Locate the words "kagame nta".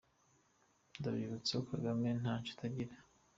1.69-2.33